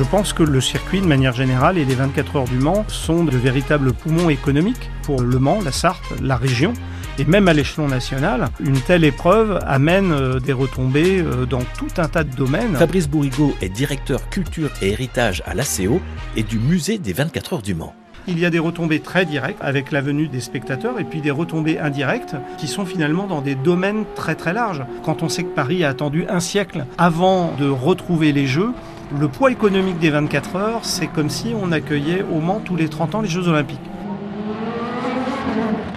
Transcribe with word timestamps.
Je 0.00 0.04
pense 0.06 0.32
que 0.32 0.42
le 0.42 0.62
circuit, 0.62 1.02
de 1.02 1.06
manière 1.06 1.34
générale, 1.34 1.76
et 1.76 1.84
les 1.84 1.94
24 1.94 2.36
heures 2.36 2.44
du 2.44 2.56
Mans 2.56 2.86
sont 2.88 3.22
de 3.22 3.36
véritables 3.36 3.92
poumons 3.92 4.30
économiques 4.30 4.88
pour 5.02 5.20
le 5.20 5.38
Mans, 5.38 5.60
la 5.62 5.72
Sarthe, 5.72 6.18
la 6.22 6.36
région. 6.36 6.72
Et 7.18 7.26
même 7.26 7.48
à 7.48 7.52
l'échelon 7.52 7.86
national, 7.86 8.48
une 8.60 8.80
telle 8.80 9.04
épreuve 9.04 9.58
amène 9.66 10.10
euh, 10.10 10.40
des 10.40 10.54
retombées 10.54 11.20
euh, 11.20 11.44
dans 11.44 11.60
tout 11.76 11.90
un 11.98 12.08
tas 12.08 12.24
de 12.24 12.34
domaines. 12.34 12.76
Fabrice 12.76 13.10
Bourrigaud 13.10 13.54
est 13.60 13.68
directeur 13.68 14.30
culture 14.30 14.70
et 14.80 14.88
héritage 14.88 15.42
à 15.44 15.52
l'ACO 15.52 16.00
et 16.34 16.44
du 16.44 16.58
musée 16.58 16.96
des 16.96 17.12
24 17.12 17.52
heures 17.52 17.62
du 17.62 17.74
Mans. 17.74 17.92
Il 18.26 18.38
y 18.38 18.46
a 18.46 18.50
des 18.50 18.58
retombées 18.58 19.00
très 19.00 19.26
directes 19.26 19.60
avec 19.60 19.92
la 19.92 20.00
venue 20.00 20.28
des 20.28 20.40
spectateurs 20.40 20.98
et 20.98 21.04
puis 21.04 21.20
des 21.20 21.30
retombées 21.30 21.78
indirectes 21.78 22.36
qui 22.56 22.68
sont 22.68 22.86
finalement 22.86 23.26
dans 23.26 23.42
des 23.42 23.54
domaines 23.54 24.04
très 24.16 24.34
très 24.34 24.54
larges. 24.54 24.82
Quand 25.02 25.22
on 25.22 25.28
sait 25.28 25.42
que 25.42 25.54
Paris 25.54 25.84
a 25.84 25.90
attendu 25.90 26.24
un 26.30 26.40
siècle 26.40 26.86
avant 26.96 27.52
de 27.58 27.68
retrouver 27.68 28.32
les 28.32 28.46
Jeux, 28.46 28.72
le 29.18 29.28
poids 29.28 29.50
économique 29.50 29.98
des 29.98 30.10
24 30.10 30.56
heures, 30.56 30.84
c'est 30.84 31.08
comme 31.08 31.30
si 31.30 31.52
on 31.60 31.72
accueillait 31.72 32.22
au 32.22 32.40
Mans 32.40 32.60
tous 32.64 32.76
les 32.76 32.88
30 32.88 33.16
ans 33.16 33.20
les 33.20 33.28
Jeux 33.28 33.48
Olympiques. 33.48 33.78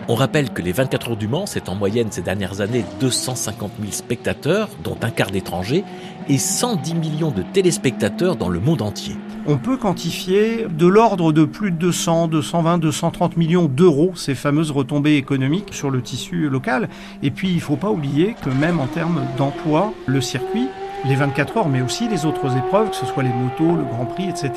On 0.08 0.16
rappelle 0.16 0.50
que 0.50 0.62
les 0.62 0.74
24 0.74 1.12
heures 1.12 1.18
du 1.18 1.28
Mans, 1.28 1.46
c'est 1.46 1.70
en 1.70 1.76
moyenne 1.76 2.12
ces 2.12 2.22
dernières 2.22 2.60
années 2.60 2.84
250 3.00 3.72
000 3.80 3.92
spectateurs, 3.92 4.70
dont 4.84 4.98
un 5.02 5.12
quart 5.12 5.32
d'étrangers, 5.32 5.84
et 6.28 6.38
110 6.38 6.96
millions 6.96 7.32
de 7.32 7.42
téléspectateurs 7.42 8.36
dans 8.36 8.50
le 8.50 8.60
monde 8.60 8.82
entier. 8.82 9.16
On 9.46 9.58
peut 9.58 9.78
quantifier 9.78 10.66
de 10.70 10.88
l'ordre 10.88 11.32
de 11.32 11.46
plus 11.46 11.72
de 11.72 11.78
200, 11.78 12.28
220, 12.30 12.80
230 12.80 13.38
millions 13.38 13.66
d'euros 13.66 14.14
ces 14.16 14.36
fameuses 14.36 14.72
retombées 14.72 15.16
économiques 15.16 15.74
sur 15.74 15.90
le 15.90 16.02
tissu 16.02 16.50
local. 16.50 16.90
Et 17.22 17.32
puis 17.32 17.50
il 17.50 17.56
ne 17.56 17.62
faut 17.62 17.76
pas 17.76 17.90
oublier 17.90 18.36
que 18.42 18.50
même 18.50 18.80
en 18.80 18.88
termes 18.88 19.22
d'emploi, 19.38 19.94
le 20.06 20.22
circuit 20.22 20.68
les 21.06 21.16
24 21.16 21.58
heures, 21.58 21.70
mais 21.70 21.82
aussi 21.82 22.08
les 22.08 22.26
autres 22.26 22.58
épreuves, 22.58 22.90
que 22.90 22.96
ce 22.96 23.06
soit 23.06 23.24
les 23.24 23.34
motos, 23.34 23.76
le 23.76 23.84
Grand 23.84 24.06
Prix, 24.06 24.30
etc. 24.30 24.52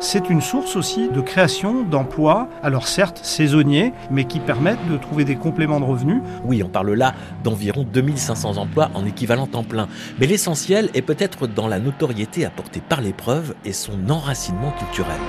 C'est 0.00 0.28
une 0.28 0.40
source 0.40 0.76
aussi 0.76 1.08
de 1.08 1.20
création 1.20 1.82
d'emplois, 1.82 2.48
alors 2.62 2.86
certes 2.86 3.20
saisonniers, 3.22 3.92
mais 4.10 4.24
qui 4.24 4.40
permettent 4.40 4.86
de 4.90 4.96
trouver 4.96 5.24
des 5.24 5.36
compléments 5.36 5.80
de 5.80 5.84
revenus. 5.84 6.20
Oui, 6.44 6.62
on 6.62 6.68
parle 6.68 6.92
là 6.92 7.14
d'environ 7.44 7.86
2500 7.90 8.58
emplois 8.58 8.90
en 8.94 9.04
équivalent 9.06 9.46
temps 9.46 9.64
plein. 9.64 9.88
Mais 10.18 10.26
l'essentiel 10.26 10.90
est 10.94 11.02
peut-être 11.02 11.46
dans 11.46 11.68
la 11.68 11.78
notoriété 11.78 12.44
apportée 12.44 12.80
par 12.80 13.00
l'épreuve 13.00 13.54
et 13.64 13.72
son 13.72 14.10
enracinement 14.10 14.72
culturel. 14.72 15.20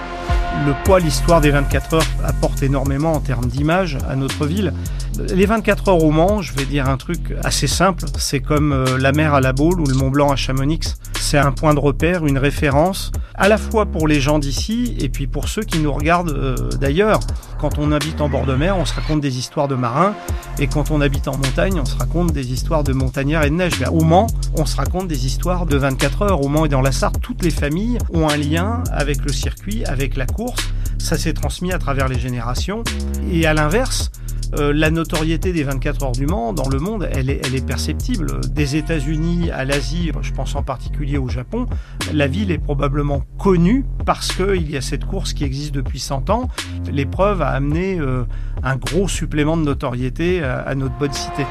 Le 0.66 0.73
poids, 0.83 0.99
l'histoire 0.99 1.39
des 1.39 1.52
24 1.52 1.94
heures 1.94 2.08
apporte 2.25 2.64
énormément 2.64 3.14
en 3.14 3.20
termes 3.20 3.45
d'image 3.45 3.97
à 4.09 4.16
notre 4.16 4.45
ville. 4.45 4.73
Les 5.20 5.46
24 5.48 5.90
heures 5.90 6.04
au 6.04 6.12
Mans, 6.12 6.42
je 6.42 6.54
vais 6.54 6.66
dire 6.66 6.88
un 6.88 6.98
truc 6.98 7.34
assez 7.44 7.66
simple, 7.66 8.06
c'est 8.18 8.40
comme 8.40 8.72
euh, 8.72 8.98
la 9.00 9.12
mer 9.12 9.34
à 9.34 9.42
la 9.42 9.52
Baule 9.52 9.82
ou 9.82 9.86
le 9.86 9.96
Mont 9.96 10.10
Blanc 10.10 10.32
à 10.32 10.36
Chamonix. 10.36 10.96
C'est 11.20 11.40
un 11.40 11.52
point 11.52 11.73
de 11.73 11.80
repère, 11.80 12.26
une 12.26 12.38
référence, 12.38 13.12
à 13.34 13.48
la 13.48 13.58
fois 13.58 13.88
pour 13.88 14.08
les 14.08 14.22
gens 14.22 14.38
d'ici 14.38 14.95
et 15.00 15.10
puis 15.10 15.26
pour 15.26 15.48
ceux 15.48 15.64
qui 15.64 15.80
nous 15.80 15.92
regardent 15.92 16.30
euh, 16.30 16.56
d'ailleurs. 16.80 17.20
Quand 17.60 17.80
on 17.80 17.92
habite 17.92 18.22
en 18.22 18.30
bord 18.30 18.45
de 18.45 18.54
mer, 18.54 18.78
on 18.78 18.86
se 18.86 18.94
raconte 18.94 19.20
des 19.20 19.40
histoires 19.40 19.68
de 19.68 19.73
marins, 19.73 20.14
et 20.60 20.68
quand 20.68 20.92
on 20.92 21.02
habite 21.02 21.28
en 21.28 21.36
montagne, 21.36 21.80
on 21.80 21.86
se 21.86 21.98
raconte 21.98 22.32
des 22.32 22.54
histoires 22.54 22.84
de 22.84 22.94
montagnards 22.94 23.45
et 23.45 23.50
de 23.50 23.56
neige. 23.56 23.84
Au 23.92 24.04
Mans, 24.04 24.28
on 24.56 24.66
se 24.66 24.76
raconte 24.76 25.08
des 25.08 25.26
histoires 25.26 25.66
de 25.66 25.78
24 25.78 26.22
heures. 26.22 26.42
Au 26.42 26.48
Mans 26.48 26.66
et 26.66 26.70
dans 26.70 26.82
la 26.82 26.92
Sarthe, 26.92 27.20
toutes 27.22 27.44
les 27.44 27.52
familles 27.52 27.98
ont 28.14 28.30
un 28.30 28.38
lien 28.38 28.84
avec 28.92 29.23
le 29.23 29.34
circuit, 29.34 29.84
avec 29.86 30.16
la 30.16 30.28
course. 30.28 30.62
Ça 31.00 31.18
s'est 31.18 31.34
transmis 31.34 31.73
à 31.73 31.80
travers 31.80 32.08
les 32.08 32.20
générations. 32.20 32.84
Et 33.32 33.45
à 33.48 33.54
l'inverse, 33.54 34.12
euh, 34.56 34.72
la 34.73 34.92
notoriété 34.92 35.52
des 35.52 35.64
24 35.64 36.03
heures 36.03 36.12
du 36.12 36.26
Mans 36.26 36.53
dans 36.53 36.70
le 36.70 36.80
monde, 36.80 37.09
elle 37.12 37.30
est, 37.30 37.66
perceptible. 37.66 38.42
Des 38.50 38.76
États-Unis 38.76 39.52
à 39.52 39.66
l'Asie, 39.66 40.12
je 40.22 40.31
pense 40.31 40.56
en 40.56 40.64
particulier 40.64 41.17
au 41.17 41.28
Japon, 41.28 41.67
la 42.14 42.28
ville 42.28 42.52
est 42.52 42.58
probablement 42.58 43.23
connue 43.38 43.86
parce 44.06 44.31
qu'il 44.31 44.70
y 44.70 44.78
a 44.78 44.81
cette 44.81 45.06
course 45.06 45.34
qui 45.34 45.44
existe 45.44 45.73
depuis 45.73 46.00
100 46.00 46.30
ans. 46.30 46.50
L'épreuve 46.92 47.42
a 47.42 47.49
amené 47.49 47.99
euh, 47.99 48.23
un 48.64 48.77
gros 48.77 49.08
supplément 49.08 49.58
de 49.58 49.64
notoriété 49.64 50.44
à, 50.44 50.60
à 50.60 50.76
notre 50.76 50.98
bonne 50.98 51.14
cité. 51.14 51.45